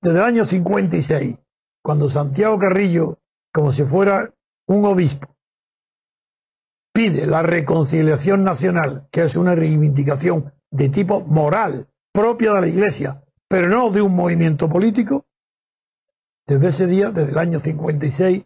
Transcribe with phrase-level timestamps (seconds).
[0.00, 1.38] desde el año 56,
[1.82, 3.18] cuando Santiago Carrillo,
[3.52, 4.32] como si fuera
[4.66, 5.34] un obispo,
[6.92, 13.24] pide la reconciliación nacional, que es una reivindicación de tipo moral propia de la Iglesia,
[13.48, 15.26] pero no de un movimiento político,
[16.46, 18.44] desde ese día, desde el año 56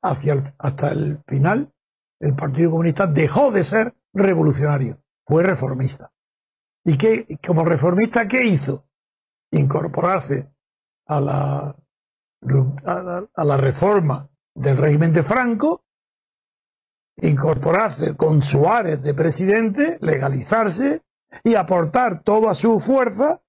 [0.00, 1.72] hacia hasta el final,
[2.20, 6.12] el Partido Comunista dejó de ser revolucionario, fue reformista.
[6.84, 8.86] ¿Y qué, como reformista qué hizo?
[9.50, 10.52] Incorporarse
[11.06, 11.76] a la,
[12.84, 15.84] a la, reforma del régimen de Franco,
[17.16, 21.02] incorporarse con Suárez de presidente, legalizarse
[21.44, 23.42] y aportar toda su fuerza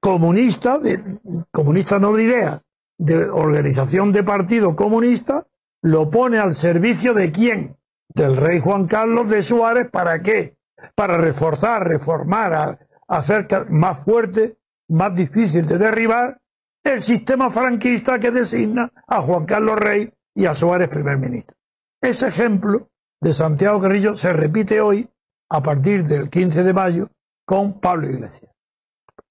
[0.00, 1.18] comunista, de,
[1.50, 2.62] comunista no de ideas,
[2.98, 5.46] de organización de partido comunista,
[5.82, 7.76] lo pone al servicio de quién?
[8.08, 10.56] Del rey Juan Carlos de Suárez, ¿para qué?
[10.94, 16.40] Para reforzar, reformar, hacer más fuerte, más difícil de derribar
[16.86, 21.56] el sistema franquista que designa a Juan Carlos Rey y a Suárez primer ministro.
[22.00, 22.88] Ese ejemplo
[23.20, 25.08] de Santiago Carrillo se repite hoy
[25.50, 27.08] a partir del 15 de mayo
[27.44, 28.52] con Pablo Iglesias.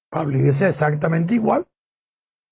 [0.10, 1.66] Pablo Iglesias es exactamente igual.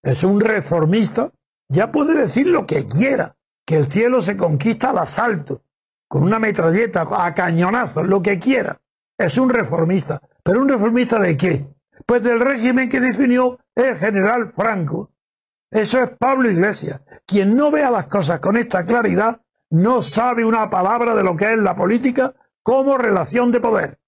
[0.02, 1.32] Es un reformista.
[1.70, 5.64] Ya puede decir lo que quiera, que el cielo se conquista al asalto,
[6.08, 8.80] con una metralleta, a cañonazos, lo que quiera.
[9.18, 10.22] Es un reformista.
[10.44, 11.68] ¿Pero un reformista de qué?
[12.06, 15.12] Pues del régimen que definió el general Franco.
[15.72, 17.02] Eso es Pablo Iglesias.
[17.26, 21.52] Quien no vea las cosas con esta claridad no sabe una palabra de lo que
[21.52, 24.00] es la política como relación de poder.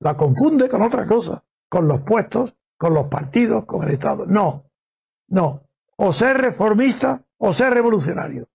[0.00, 4.26] La confunde con otra cosa, con los puestos, con los partidos, con el Estado.
[4.26, 4.70] No,
[5.28, 5.62] no.
[5.96, 8.48] O ser reformista o ser revolucionario.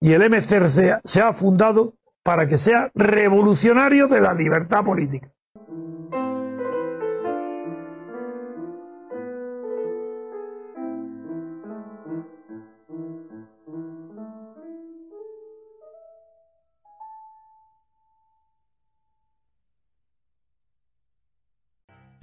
[0.00, 5.32] Y el MCRC se ha fundado para que sea revolucionario de la libertad política.